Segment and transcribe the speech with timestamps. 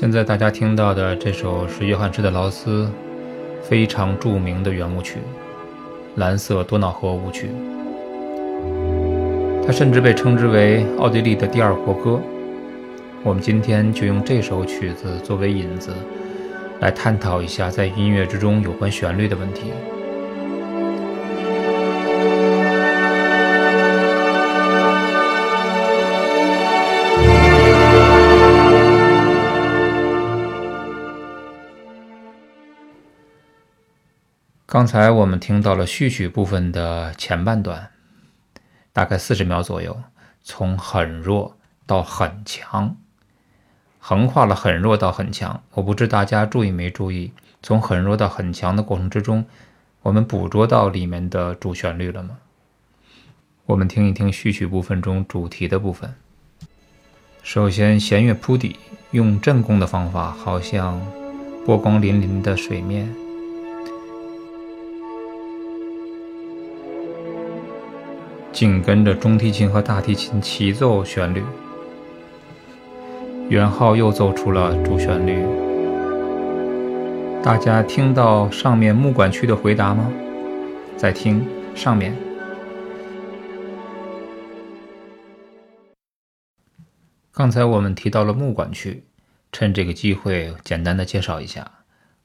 [0.00, 2.88] 现在大家听到的这首是约翰施特劳斯
[3.64, 5.16] 非常著名的圆舞曲
[6.20, 7.48] 《蓝色多瑙河舞曲》，
[9.66, 12.20] 它甚至被称之为奥地利的第二国歌。
[13.24, 15.90] 我们今天就用这首曲子作为引子，
[16.78, 19.72] 来探讨一下在音乐之中有关旋律的问题。
[34.70, 37.88] 刚才我们听到了序曲部分的前半段，
[38.92, 39.98] 大概四十秒左右，
[40.42, 42.94] 从很弱到很强，
[43.98, 45.62] 横跨了很弱到很强。
[45.72, 47.32] 我不知大家注意没注意，
[47.62, 49.46] 从很弱到很强的过程之中，
[50.02, 52.36] 我们捕捉到里面的主旋律了吗？
[53.64, 56.14] 我们听一听序曲部分中主题的部分。
[57.42, 58.76] 首先，弦乐铺底，
[59.12, 61.00] 用正弓的方法，好像
[61.64, 63.10] 波光粼粼的水面。
[68.58, 71.44] 紧跟着中提琴和大提琴齐奏旋律，
[73.48, 75.46] 元号又奏出了主旋律。
[77.40, 80.10] 大家听到上面木管区的回答吗？
[80.96, 82.12] 再听上面。
[87.30, 89.04] 刚才我们提到了木管区，
[89.52, 91.70] 趁这个机会简单的介绍一下，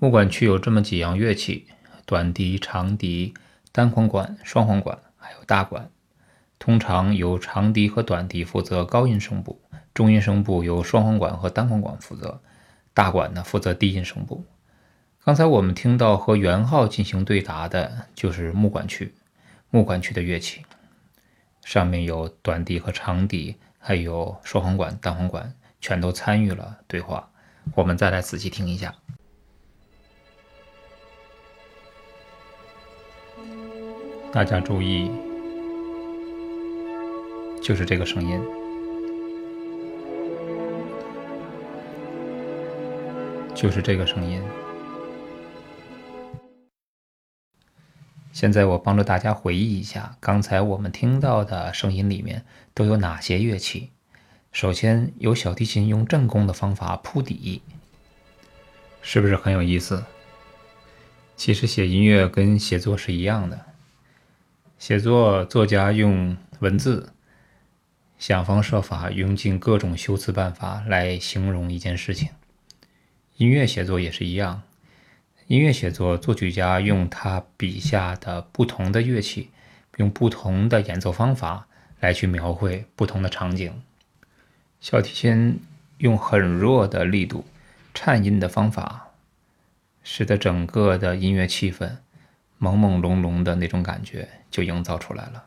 [0.00, 1.68] 木管区有这么几样乐器：
[2.04, 3.32] 短笛、长笛、
[3.70, 5.88] 单簧管、双簧管，还有大管。
[6.58, 9.60] 通常由长笛和短笛负责高音声部，
[9.94, 12.40] 中音声部由双簧管和单簧管负责，
[12.92, 14.44] 大管呢负责低音声部。
[15.24, 19.14] 刚才我们听到和圆号进行对答的就是木管区，
[19.70, 20.64] 木管区的乐器
[21.64, 27.28] 上面有短笛和长笛，还有双簧管、单簧管，全都参与了对话。
[27.74, 28.94] 我们再来仔细听一下，
[34.32, 35.25] 大家注意。
[37.66, 38.40] 就是这个声音，
[43.56, 44.40] 就是这个声音。
[48.32, 53.90] 现在我帮助大家回忆一下，刚才我们听到的声音里面都有哪些乐器？
[54.52, 57.62] 首先有小提琴用正弓的方法铺底，
[59.02, 60.04] 是不是很有意思？
[61.34, 63.60] 其实写音乐跟写作是一样的，
[64.78, 67.12] 写作作家用文字。
[68.18, 72.30] 想方设法用尽各种修辞办法来形容一件事情。
[73.36, 74.62] 音乐写作也是一样，
[75.46, 79.50] 音乐写作作曲家用他笔下的不同的乐器，
[79.98, 81.68] 用不同的演奏方法
[82.00, 83.82] 来去描绘不同的场景。
[84.80, 85.60] 小提琴
[85.98, 87.44] 用很弱的力度、
[87.92, 89.08] 颤音的方法，
[90.02, 91.98] 使得整个的音乐气氛
[92.58, 95.44] 朦朦胧胧的那种感觉就营造出来了。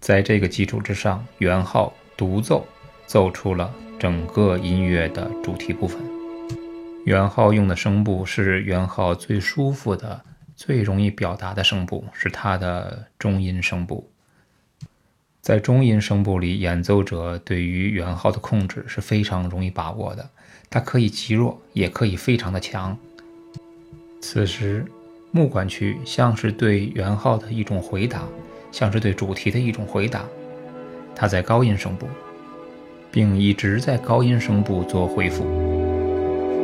[0.00, 2.66] 在这个基础之上，元号独奏
[3.06, 6.00] 奏出了整个音乐的主题部分。
[7.04, 10.20] 元号用的声部是元号最舒服的、
[10.54, 14.10] 最容易表达的声部，是它的中音声部。
[15.40, 20.28] 在中音声部里，演奏者对于元号的控制是非常容易把握的，
[20.68, 22.98] 它可以极弱，也可以非常的强。
[24.20, 24.84] 此时，
[25.30, 28.24] 木管区像是对元号的一种回答。
[28.70, 30.24] 像是对主题的一种回答，
[31.14, 32.06] 它在高音声部，
[33.10, 35.44] 并一直在高音声部做回复。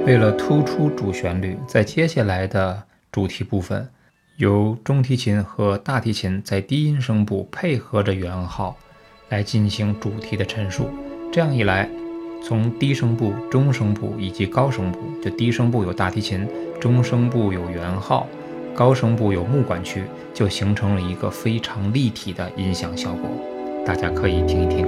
[0.04, 3.88] 为了突出主旋律，在接下来的主题部分，
[4.36, 8.76] 由中提琴和大提琴在低音声部配合着圆号
[9.28, 10.90] 来进行主题的陈述。
[11.32, 11.88] 这样一来，
[12.44, 16.46] 从低声部、中声部以及高声部，就低声部有大提琴，
[16.80, 18.26] 中声部有圆号。
[18.74, 23.28] 高声部有木管区，就形成了一个非常立体的音响效果。
[23.84, 24.86] 大家可以听一听。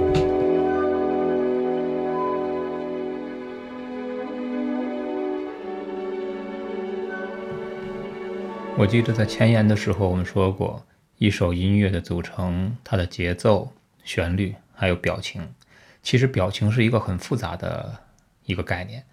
[8.77, 10.83] 我记得在前言的时候，我们说过，
[11.19, 13.71] 一首音乐的组成，它的节奏、
[14.03, 15.47] 旋律还有表情。
[16.01, 17.99] 其实表情是一个很复杂的
[18.45, 19.03] 一个概念。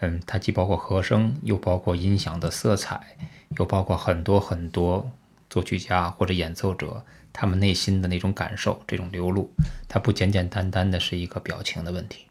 [0.00, 3.16] 嗯，它既包括和声，又包括音响的色彩。
[3.58, 5.10] 又包括很多很多
[5.48, 9.50] 作曲家或者演奏者，他们内心的那种感受，这种流露，
[9.88, 12.26] 它不简简单单的是一个表情的问题。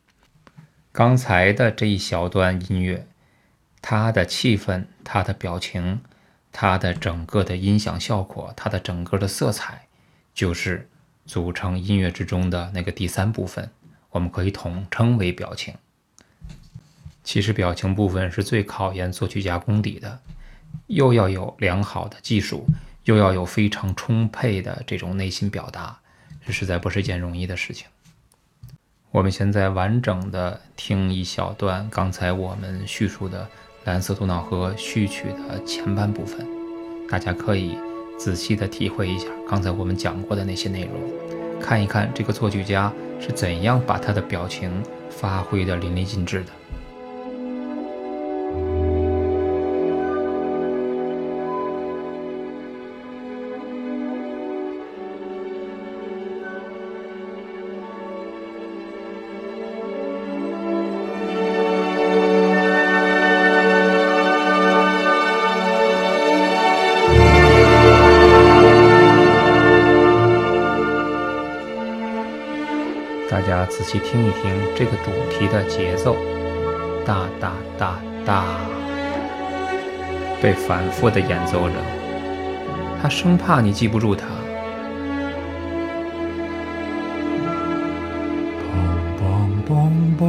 [0.94, 3.06] 刚才的这一小段音乐，
[3.82, 6.00] 它的气氛、它的表情、
[6.54, 9.90] 它的整个的音响效果、它的整个的色彩，
[10.34, 10.88] 就是
[11.26, 13.70] 组成音乐之中的那个第三部分，
[14.12, 15.74] 我们可以统称为表情。
[17.30, 20.20] 其实表情部分是最考验作曲家功底的，
[20.88, 22.66] 又要有良好的技术，
[23.04, 25.96] 又要有非常充沛的这种内心表达，
[26.44, 27.86] 这实在不是一件容易的事情。
[29.12, 33.44] 我们现在完整的听一小段刚才我们叙述的
[33.84, 36.44] 《蓝色多瑙河》序曲的前半部分，
[37.08, 37.78] 大家可以
[38.18, 46.52] 仔细的体会一下刚才我们讲过的那些内容，看一看这个作曲家是怎样把他的表情发挥的淋漓尽致的。
[73.40, 76.14] 大家仔细听一听这个主题的节奏，
[77.06, 78.46] 哒哒哒哒，
[80.42, 81.76] 被反复的演奏着。
[83.02, 84.28] 他生怕你记不住它。
[89.16, 90.20] 嘣嘣嘣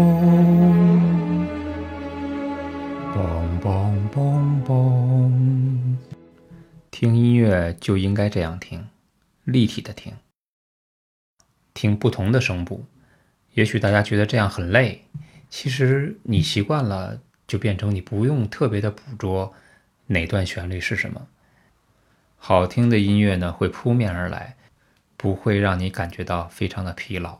[3.12, 5.96] 嘣嘣嘣嘣，
[6.92, 8.86] 听音乐就应该这样听，
[9.42, 10.12] 立体的听，
[11.74, 12.84] 听不同的声部。
[13.54, 15.04] 也许大家觉得这样很累，
[15.48, 19.52] 其实你习惯了，就变成你不用特别的捕捉
[20.06, 21.26] 哪段旋律是什么。
[22.36, 24.56] 好听的音乐呢，会扑面而来，
[25.16, 27.38] 不会让你感觉到非常的疲劳。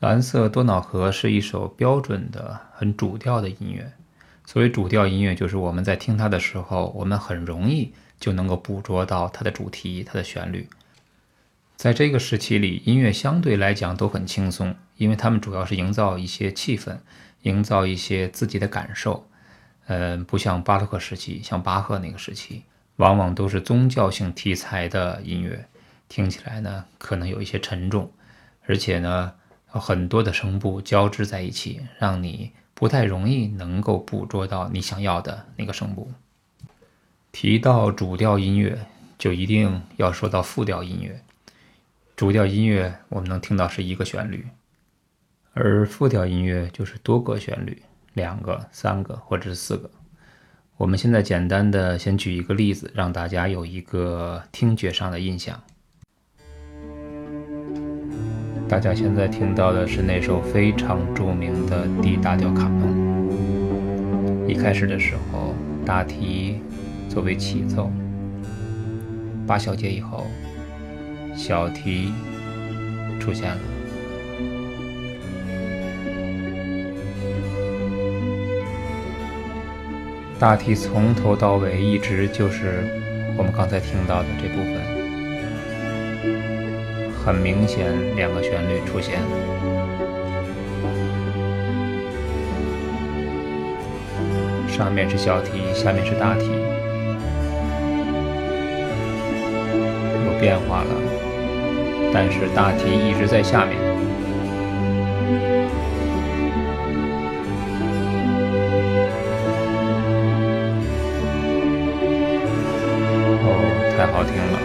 [0.00, 3.92] 蓝色多瑙河是一首标准的、很主调的音乐。
[4.46, 10.66] 所谓主调音乐，就是我们在听它的时候，我们很容易就能够捕捉到它的主题、它的旋律。
[11.80, 16.98] 在这个时期里，音乐相对来讲都很轻松，因为他们主要是营造一些气氛，
[17.40, 19.26] 营造一些自己的感受。
[19.86, 22.64] 嗯，不像巴洛克时期，像巴赫那个时期，
[22.96, 25.64] 往往都是宗教性题材的音乐，
[26.06, 28.12] 听起来呢可能有一些沉重，
[28.66, 29.32] 而且呢
[29.64, 36.12] 很多的声部交织在一起，让你不太容易能够捕捉到你想要的那个声部。
[37.32, 38.78] 提到主调音乐，
[39.16, 41.22] 就一定要说到复调音乐。
[42.20, 44.46] 主调音乐我们能听到是一个旋律，
[45.54, 47.82] 而复调音乐就是多个旋律，
[48.12, 49.90] 两个、三个或者是四个。
[50.76, 55.58] 我们现在简单的先举一个例子，让大家有一个听觉上的印象。
[58.68, 64.46] 大家现在听到的是那首非常著名的 D 大调卡农。
[64.46, 65.54] 一开始的时候，
[65.86, 66.60] 大提
[67.08, 67.90] 作为起奏，
[69.46, 70.26] 八小节以后。
[71.42, 72.12] 小提
[73.18, 73.58] 出现了，
[80.38, 82.84] 大提从头到尾一直就是
[83.38, 84.74] 我们刚才听到的这部分，
[87.24, 89.18] 很明显两个旋律出现，
[94.68, 96.50] 上面是小提，下面是大提，
[100.26, 101.29] 有变化了。
[102.12, 103.78] 但是大题一直在下面。
[113.42, 113.48] 哦，
[113.96, 114.58] 太好听了，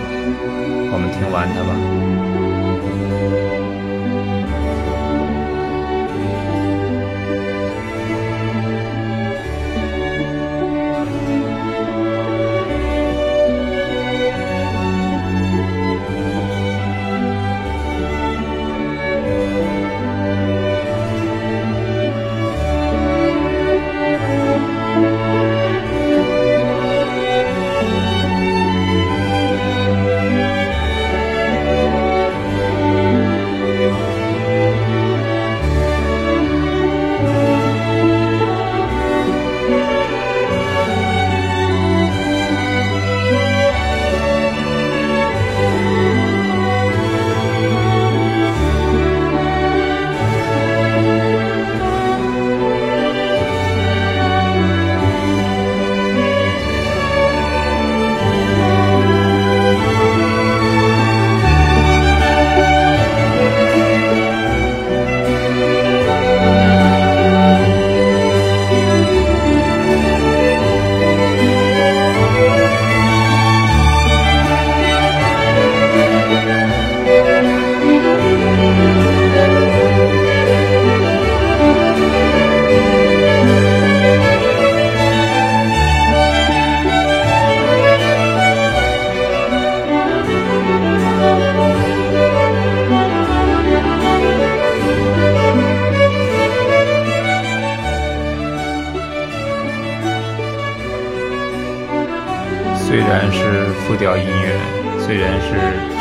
[0.92, 2.15] 我们听完它吧。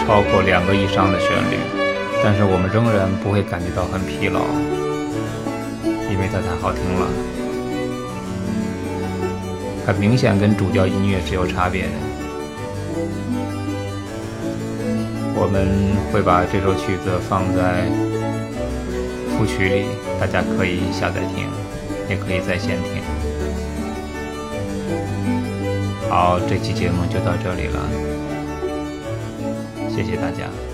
[0.07, 1.57] 超过两个以上的旋律，
[2.23, 4.41] 但是我们仍然不会感觉到很疲劳，
[6.11, 7.09] 因为它太好听了，
[9.87, 11.93] 很明显跟主调音乐是有差别的。
[15.35, 15.67] 我们
[16.13, 17.89] 会把这首曲子放在
[19.37, 19.87] 副曲里，
[20.21, 21.49] 大家可以下载听，
[22.09, 23.03] 也可以在线听。
[26.09, 27.81] 好，这期节目就到这里了，
[29.95, 30.74] 谢谢大家。